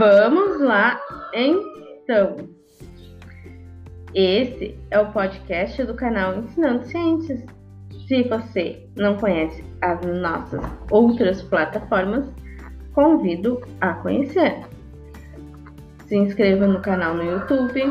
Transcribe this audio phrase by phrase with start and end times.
[0.00, 0.98] Vamos lá,
[1.34, 2.36] então.
[4.14, 7.44] Esse é o podcast do canal Ensinando Ciências.
[8.08, 12.24] Se você não conhece as nossas outras plataformas,
[12.94, 14.62] convido a conhecer.
[16.06, 17.82] Se inscreva no canal no YouTube,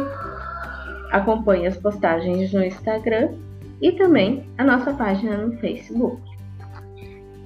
[1.11, 3.35] acompanhe as postagens no Instagram
[3.83, 6.19] e também a nossa página no Facebook.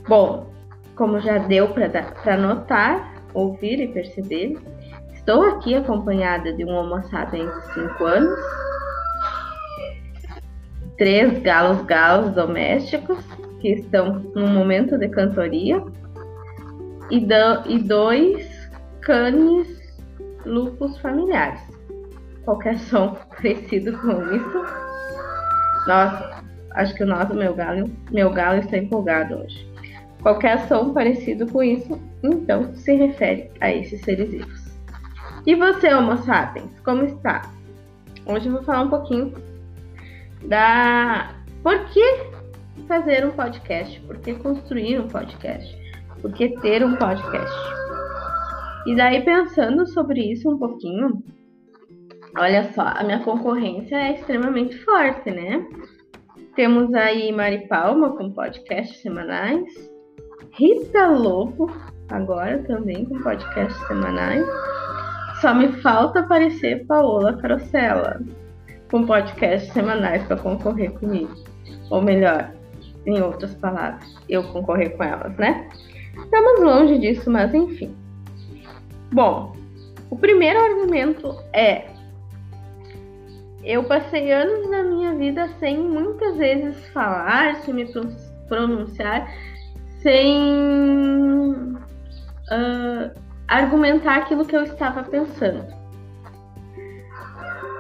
[0.08, 0.50] Bom,
[0.96, 4.58] como já deu para notar, ouvir e perceber,
[5.14, 8.40] estou aqui acompanhada de um Homo sapiens de 5 anos,
[10.98, 13.24] três galos galos domésticos
[13.60, 15.84] que estão no momento de cantoria
[17.10, 18.70] e, do, e dois
[19.02, 19.68] canes
[20.46, 21.62] lupus familiares.
[22.44, 24.66] Qualquer som parecido com isso.
[25.88, 29.73] Nossa, acho que o nosso meu galo, meu galo está empolgado hoje.
[30.24, 34.80] Qualquer som parecido com isso, então se refere a esses seres vivos.
[35.46, 37.42] E você, Homo sapiens, como está?
[38.26, 39.34] Hoje eu vou falar um pouquinho
[40.46, 42.04] da por que
[42.88, 45.78] fazer um podcast, por que construir um podcast,
[46.22, 47.74] por que ter um podcast.
[48.88, 51.22] E daí pensando sobre isso um pouquinho,
[52.38, 55.68] olha só, a minha concorrência é extremamente forte, né?
[56.56, 59.93] Temos aí Mari Palma com podcasts semanais,
[60.56, 61.72] Rita Lobo
[62.10, 64.46] agora também com podcasts semanais.
[65.42, 68.22] Só me falta aparecer Paola Carosella
[68.92, 71.34] com podcasts semanais para concorrer comigo.
[71.90, 72.52] Ou melhor,
[73.06, 75.68] em outras palavras, eu concorrer com elas, né?
[76.24, 77.96] Estamos longe disso, mas enfim.
[79.12, 79.56] Bom,
[80.12, 81.88] o primeiro argumento é:
[83.64, 87.88] eu passei anos da minha vida sem muitas vezes falar, sem me
[88.48, 89.28] pronunciar,
[90.04, 90.38] sem
[92.52, 93.12] uh,
[93.48, 95.84] argumentar aquilo que eu estava pensando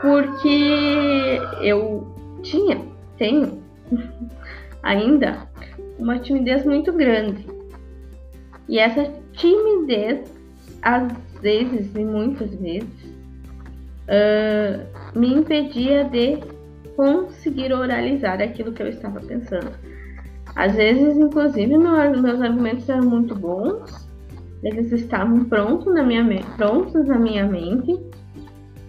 [0.03, 2.05] porque eu
[2.43, 2.85] tinha,
[3.17, 3.63] tenho
[4.83, 5.47] ainda
[5.97, 7.47] uma timidez muito grande.
[8.67, 10.29] E essa timidez,
[10.81, 11.09] às
[11.41, 13.05] vezes e muitas vezes,
[14.09, 16.37] uh, me impedia de
[16.97, 19.71] conseguir oralizar aquilo que eu estava pensando.
[20.55, 24.07] Às vezes, inclusive, meu, meus argumentos eram muito bons,
[24.63, 26.23] eles estavam prontos na minha,
[26.55, 27.99] prontos na minha mente,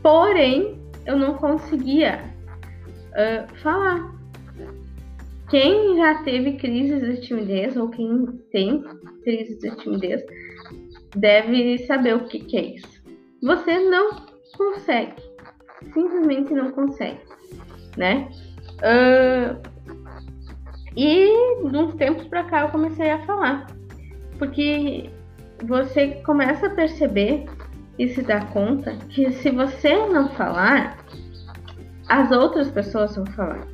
[0.02, 2.22] porém eu não conseguia
[3.10, 4.14] uh, falar.
[5.50, 8.82] Quem já teve crises de timidez ou quem tem
[9.22, 10.22] crises de timidez
[11.16, 13.02] deve saber o que, que é isso.
[13.42, 14.10] Você não
[14.56, 15.22] consegue,
[15.92, 17.20] simplesmente não consegue,
[17.96, 18.28] né?
[18.78, 19.73] Uh,
[20.96, 23.66] e de uns tempos para cá eu comecei a falar,
[24.38, 25.10] porque
[25.64, 27.46] você começa a perceber
[27.98, 30.98] e se dá conta que se você não falar,
[32.08, 33.66] as outras pessoas vão falar.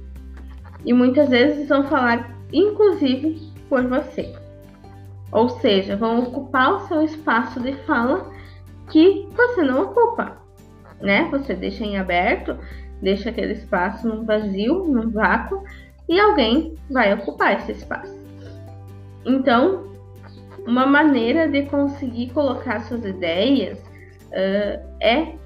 [0.84, 4.34] E muitas vezes vão falar, inclusive, por você.
[5.32, 8.30] Ou seja, vão ocupar o seu espaço de fala
[8.90, 10.38] que você não ocupa,
[11.00, 11.28] né?
[11.30, 12.58] Você deixa em aberto,
[13.00, 15.62] deixa aquele espaço num vazio, num vácuo,
[16.10, 18.12] e alguém vai ocupar esse espaço.
[19.24, 19.84] Então,
[20.66, 25.36] uma maneira de conseguir colocar suas ideias uh, é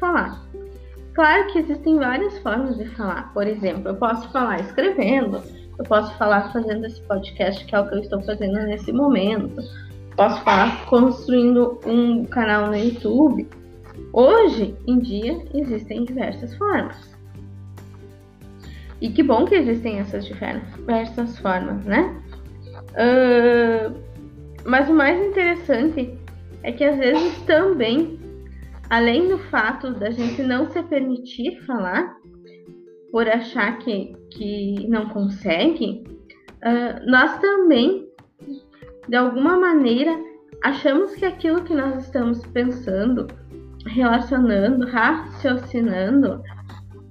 [0.00, 0.44] falar.
[1.14, 3.32] Claro que existem várias formas de falar.
[3.32, 5.40] Por exemplo, eu posso falar escrevendo,
[5.78, 9.62] eu posso falar fazendo esse podcast, que é o que eu estou fazendo nesse momento,
[10.16, 13.48] posso falar construindo um canal no YouTube.
[14.12, 17.09] Hoje em dia existem diversas formas.
[19.00, 22.22] E que bom que existem essas diversas formas, né?
[22.92, 23.98] Uh,
[24.64, 26.14] mas o mais interessante
[26.62, 28.20] é que às vezes também
[28.90, 32.16] além do fato da gente não se permitir falar
[33.12, 36.04] por achar que, que não consegue,
[36.64, 38.08] uh, nós também,
[39.08, 40.12] de alguma maneira,
[40.62, 43.28] achamos que aquilo que nós estamos pensando,
[43.86, 46.42] relacionando, raciocinando,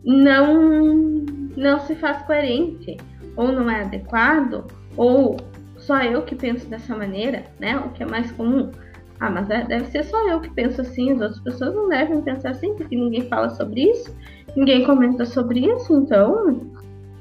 [0.03, 1.25] não,
[1.55, 2.97] não se faz coerente,
[3.35, 4.65] ou não é adequado,
[4.95, 5.37] ou
[5.77, 7.77] só eu que penso dessa maneira, né?
[7.77, 8.71] O que é mais comum.
[9.19, 12.21] Ah, mas é, deve ser só eu que penso assim, as outras pessoas não devem
[12.21, 14.15] pensar assim, porque ninguém fala sobre isso,
[14.55, 16.71] ninguém comenta sobre isso, então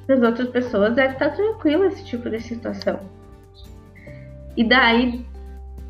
[0.09, 3.01] as outras pessoas devem estar tranquilas esse tipo de situação.
[4.57, 5.25] E daí,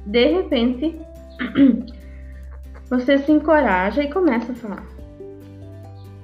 [0.06, 0.98] de repente,
[2.88, 4.86] você se encoraja e começa a falar.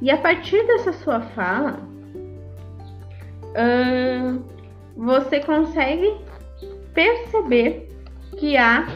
[0.01, 1.79] E a partir dessa sua fala,
[3.55, 4.45] uh,
[4.97, 6.15] você consegue
[6.93, 7.89] perceber
[8.39, 8.87] que há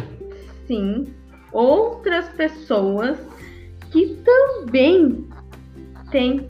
[0.67, 1.13] sim
[1.53, 3.19] outras pessoas
[3.91, 5.27] que também
[6.11, 6.49] têm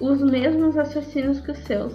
[0.00, 1.94] os mesmos raciocínios que os seus.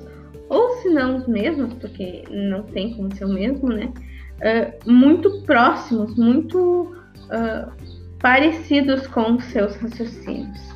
[0.50, 3.92] Ou se não os mesmos, porque não tem como ser o mesmo, né?
[4.38, 6.96] Uh, muito próximos, muito
[7.26, 7.72] uh,
[8.20, 10.76] parecidos com os seus raciocínios.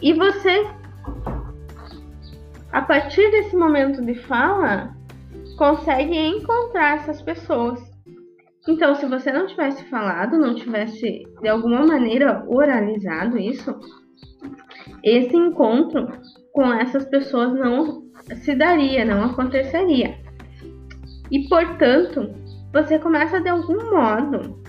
[0.00, 0.66] E você,
[2.72, 4.96] a partir desse momento de fala,
[5.56, 7.80] consegue encontrar essas pessoas.
[8.66, 13.78] Então, se você não tivesse falado, não tivesse de alguma maneira oralizado isso,
[15.02, 16.08] esse encontro
[16.52, 18.04] com essas pessoas não
[18.36, 20.16] se daria, não aconteceria.
[21.30, 22.32] E portanto,
[22.72, 24.62] você começa de algum modo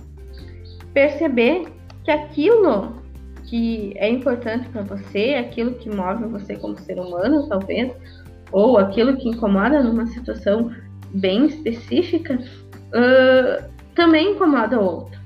[0.94, 1.65] perceber
[2.03, 3.02] que aquilo
[3.45, 7.92] que é importante para você, aquilo que move você como ser humano, talvez,
[8.51, 10.72] ou aquilo que incomoda numa situação
[11.13, 15.19] bem específica, uh, também incomoda o outro.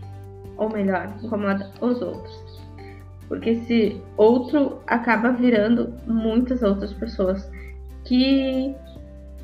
[0.57, 2.61] Ou melhor, incomoda os outros.
[3.27, 7.49] Porque esse outro acaba virando muitas outras pessoas
[8.05, 8.73] que,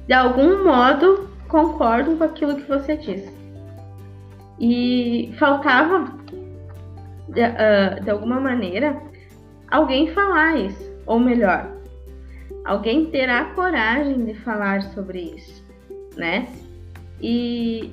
[0.07, 3.31] de algum modo, concordam com aquilo que você diz.
[4.59, 6.11] E faltava,
[7.33, 9.01] de, uh, de alguma maneira,
[9.69, 10.93] alguém falar isso.
[11.05, 11.69] Ou melhor,
[12.63, 15.65] alguém ter a coragem de falar sobre isso,
[16.15, 16.47] né?
[17.21, 17.91] E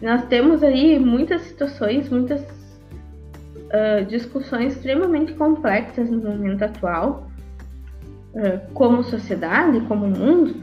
[0.00, 7.28] nós temos aí muitas situações, muitas uh, discussões extremamente complexas no momento atual,
[8.34, 10.54] uh, como sociedade, como mundo,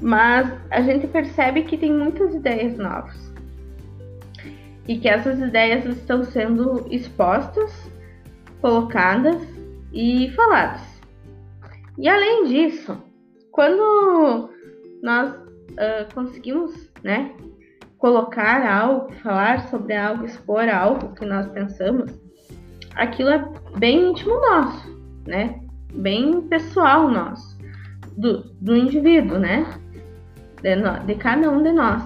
[0.00, 3.35] mas a gente percebe que tem muitas ideias novas
[4.88, 7.90] e que essas ideias estão sendo expostas,
[8.60, 9.40] colocadas
[9.92, 10.82] e faladas.
[11.98, 12.96] E além disso,
[13.50, 14.50] quando
[15.02, 17.34] nós uh, conseguimos, né,
[17.98, 22.12] colocar algo, falar sobre algo, expor algo que nós pensamos,
[22.94, 23.44] aquilo é
[23.78, 25.60] bem íntimo nosso, né?
[25.94, 27.56] Bem pessoal nosso,
[28.16, 29.66] do, do indivíduo, né?
[30.62, 32.02] De, de cada um de nós.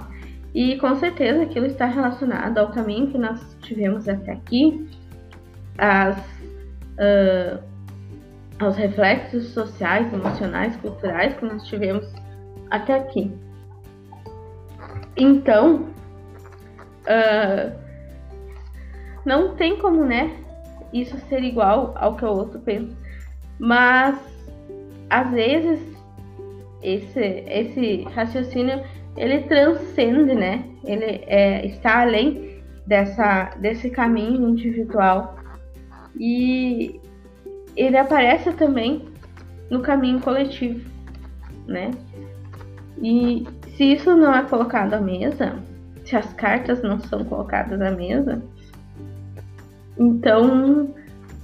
[0.55, 4.89] E com certeza aquilo está relacionado ao caminho que nós tivemos até aqui,
[5.79, 7.63] às, uh,
[8.59, 12.13] aos reflexos sociais, emocionais, culturais que nós tivemos
[12.71, 13.33] até aqui.
[15.17, 15.87] Então,
[17.07, 17.73] uh,
[19.25, 20.37] não tem como, né,
[20.93, 22.97] isso ser igual ao que o outro pensa.
[23.59, 24.19] Mas,
[25.09, 25.81] às vezes,
[26.83, 28.83] esse, esse raciocínio,
[29.17, 30.65] ele transcende, né?
[30.85, 35.37] Ele é, está além dessa, desse caminho individual.
[36.19, 37.01] E
[37.77, 39.09] ele aparece também
[39.71, 40.89] no caminho coletivo,
[41.67, 41.91] né?
[43.03, 43.47] E
[43.77, 45.55] se isso não é colocado à mesa,
[46.05, 48.43] se as cartas não são colocadas à mesa,
[49.99, 50.95] então,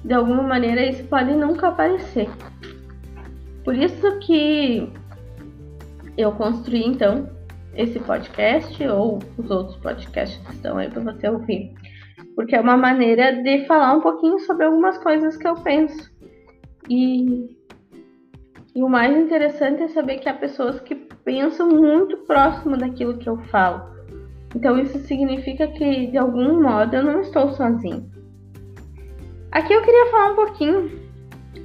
[0.05, 2.29] de alguma maneira, isso pode nunca aparecer.
[3.65, 4.91] Por isso que
[6.17, 7.29] eu construí, então,
[7.77, 11.75] esse podcast ou os outros podcasts que estão aí para você ouvir.
[12.35, 16.11] Porque é uma maneira de falar um pouquinho sobre algumas coisas que eu penso.
[16.89, 17.57] E,
[18.75, 23.29] e o mais interessante é saber que há pessoas que pensam muito próximo daquilo que
[23.29, 23.95] eu falo.
[24.55, 28.11] Então isso significa que de algum modo eu não estou sozinho.
[29.53, 30.91] Aqui eu queria falar um pouquinho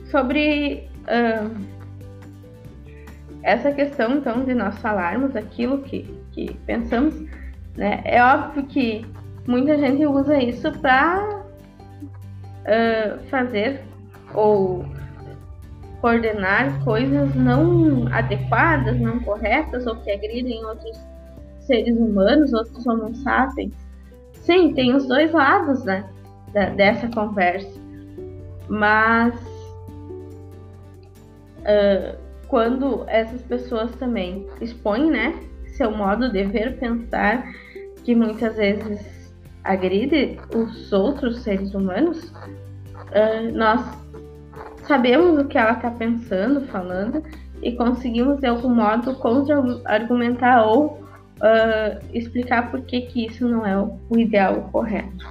[0.09, 1.80] sobre uh,
[3.43, 7.19] essa questão então de nós falarmos aquilo que, que pensamos.
[7.75, 8.01] Né?
[8.05, 9.05] É óbvio que
[9.47, 11.43] muita gente usa isso para
[12.61, 13.81] uh, fazer
[14.33, 14.85] ou
[16.01, 20.99] coordenar coisas não adequadas, não corretas ou que agridem outros
[21.59, 23.73] seres humanos, outros homo sapiens.
[24.33, 26.03] Sim, tem os dois lados, né,
[26.53, 27.79] da, dessa conversa.
[28.67, 29.35] Mas
[31.59, 32.17] uh,
[32.51, 35.33] quando essas pessoas também expõem, né,
[35.67, 37.49] seu modo de ver, pensar,
[38.03, 43.81] que muitas vezes agride os outros seres humanos, uh, nós
[44.85, 47.23] sabemos o que ela está pensando, falando,
[47.63, 53.77] e conseguimos de algum modo contra-argumentar ou uh, explicar por que, que isso não é
[53.77, 55.25] o ideal, correto.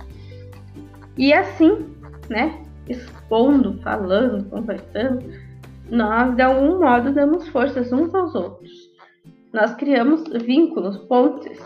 [1.18, 1.84] E assim,
[2.30, 5.49] né, expondo, falando, conversando,
[5.90, 8.70] nós de algum modo damos forças uns aos outros.
[9.52, 11.58] Nós criamos vínculos, pontes,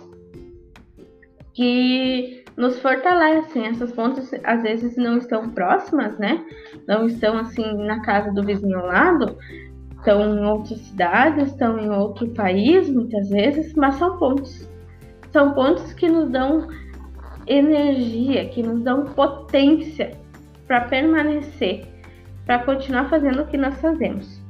[1.52, 3.66] que nos fortalecem.
[3.66, 6.44] Essas pontes às vezes não estão próximas, né?
[6.88, 9.36] Não estão assim na casa do vizinho ao lado,
[9.98, 14.68] estão em outra cidade, estão em outro país muitas vezes, mas são pontes.
[15.30, 16.68] São pontes que nos dão
[17.46, 20.12] energia, que nos dão potência
[20.66, 21.86] para permanecer,
[22.44, 24.40] para continuar fazendo o que nós fazemos,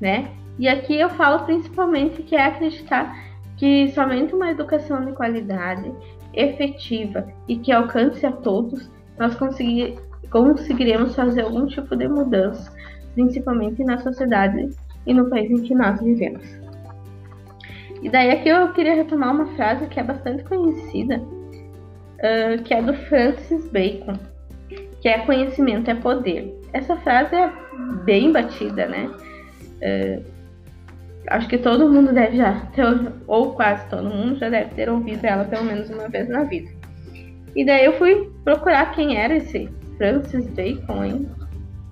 [0.00, 0.30] né?
[0.58, 3.16] E aqui eu falo principalmente que é acreditar
[3.56, 5.92] que somente uma educação de qualidade,
[6.32, 9.98] efetiva e que alcance a todos, nós conseguir,
[10.30, 12.72] conseguiremos fazer algum tipo de mudança,
[13.14, 14.70] principalmente na sociedade
[15.06, 16.44] e no país em que nós vivemos.
[18.02, 22.82] E daí aqui eu queria retomar uma frase que é bastante conhecida, uh, que é
[22.82, 24.18] do Francis Bacon,
[25.04, 26.58] que é conhecimento é poder.
[26.72, 27.52] Essa frase é
[28.06, 29.10] bem batida, né?
[29.82, 30.24] Uh,
[31.26, 32.86] acho que todo mundo deve já ter,
[33.26, 36.70] ou quase todo mundo já deve ter ouvido ela pelo menos uma vez na vida.
[37.54, 39.68] E daí eu fui procurar quem era esse
[39.98, 41.28] Francis Bacon, hein?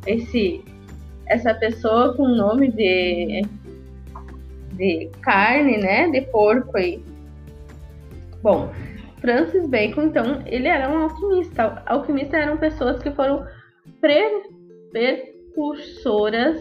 [0.07, 0.65] Esse,
[1.27, 3.43] essa pessoa com nome de,
[4.73, 6.09] de carne, né?
[6.09, 7.05] De porco aí.
[8.43, 8.73] Bom,
[9.23, 11.83] Francis Bacon, então, ele era um alquimista.
[11.87, 13.47] Alquimistas eram pessoas que foram
[14.01, 14.43] pre
[14.91, 16.61] precursoras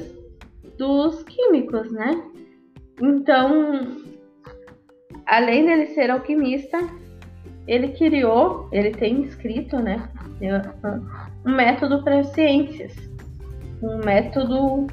[0.77, 2.23] dos químicos, né?
[3.01, 3.81] Então,
[5.25, 6.77] além dele ser alquimista,
[7.67, 10.09] ele criou, ele tem escrito, né,
[11.45, 12.95] um método para ciências,
[13.81, 14.87] um método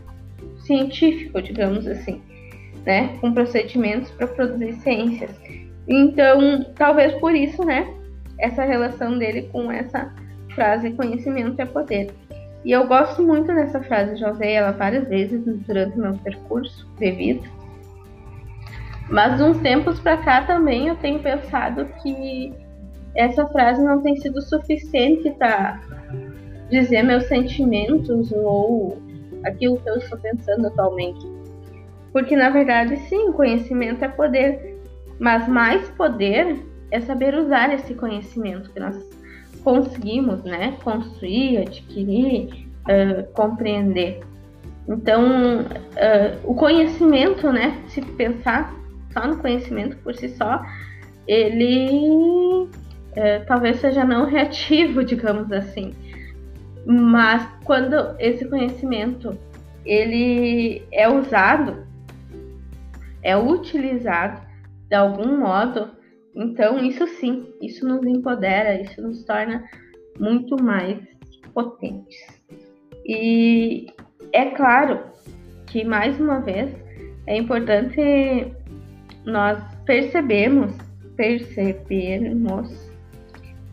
[0.59, 2.23] científico, digamos assim,
[2.85, 5.31] né, com procedimentos para produzir ciências.
[5.89, 7.93] Então, talvez por isso, né,
[8.39, 10.13] essa relação dele com essa
[10.55, 12.11] frase conhecimento é poder.
[12.65, 17.11] E eu gosto muito dessa frase, já usei ela várias vezes durante meu percurso de
[17.11, 17.49] vida.
[19.09, 22.53] Mas uns tempos para cá também eu tenho pensado que
[23.15, 25.81] essa frase não tem sido suficiente para
[26.71, 28.99] dizer meus sentimentos ou
[29.45, 31.27] aquilo que eu estou pensando atualmente.
[32.13, 34.78] Porque na verdade, sim, conhecimento é poder,
[35.19, 38.97] mas mais poder é saber usar esse conhecimento que nós
[39.63, 44.21] conseguimos, né, construir, adquirir, uh, compreender.
[44.89, 48.73] Então, uh, o conhecimento, né, se pensar
[49.13, 50.63] só no conhecimento por si só,
[51.27, 52.69] ele
[53.15, 55.93] é, talvez seja não reativo, digamos assim.
[56.87, 59.37] Mas quando esse conhecimento
[59.85, 61.87] ele é usado,
[63.23, 64.48] é utilizado
[64.89, 65.91] de algum modo,
[66.35, 69.65] então isso sim, isso nos empodera, isso nos torna
[70.19, 70.99] muito mais
[71.53, 72.17] potentes.
[73.05, 73.87] E
[74.33, 75.01] é claro
[75.67, 76.75] que mais uma vez
[77.27, 78.01] é importante
[79.25, 80.75] nós percebemos,
[81.17, 82.91] percebemos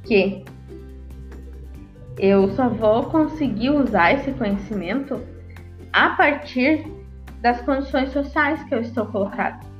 [0.04, 0.44] que
[2.18, 5.20] eu só vou conseguir usar esse conhecimento
[5.92, 6.86] a partir
[7.42, 9.75] das condições sociais que eu estou colocado.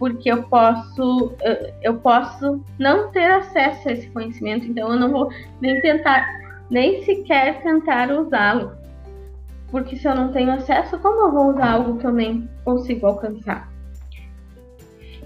[0.00, 1.36] Porque eu posso,
[1.82, 5.30] eu posso não ter acesso a esse conhecimento, então eu não vou
[5.60, 6.26] nem tentar,
[6.70, 8.72] nem sequer tentar usá-lo.
[9.70, 13.06] Porque se eu não tenho acesso, como eu vou usar algo que eu nem consigo
[13.06, 13.70] alcançar?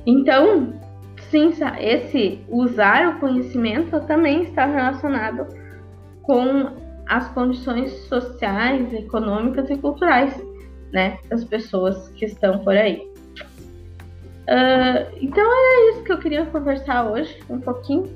[0.05, 0.75] Então,
[1.31, 5.47] sim, esse usar o conhecimento também está relacionado
[6.23, 6.73] com
[7.07, 10.37] as condições sociais, econômicas e culturais,
[10.93, 13.14] né, das pessoas que estão por aí.
[14.45, 18.15] Uh, então era isso que eu queria conversar hoje, um pouquinho,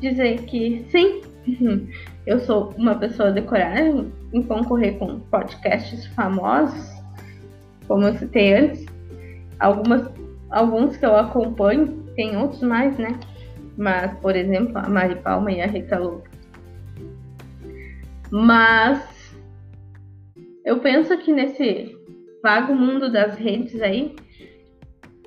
[0.00, 1.22] dizer que sim,
[2.26, 6.90] eu sou uma pessoa de coragem em concorrer com podcasts famosos,
[7.86, 8.86] como eu citei antes.
[9.58, 10.08] Algumas
[10.50, 13.18] alguns que eu acompanho, tem outros mais, né?
[13.76, 16.24] Mas, por exemplo, a Mari Palma e a Rita Lobo.
[18.30, 19.00] Mas
[20.64, 21.96] eu penso que nesse
[22.42, 24.14] vago mundo das redes aí,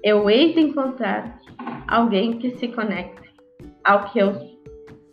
[0.04, 1.40] eu hei de encontrar
[1.88, 3.32] alguém que se conecte
[3.86, 4.34] ao que eu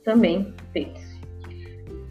[0.04, 1.20] também penso.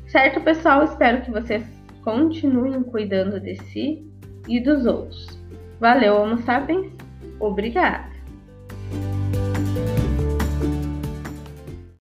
[0.08, 0.84] Certo, pessoal?
[0.84, 1.64] Espero que vocês
[2.04, 4.10] continuem cuidando de si
[4.48, 5.38] e dos outros.
[5.80, 6.92] Valeu, Homo sapiens!
[7.40, 8.10] Obrigada!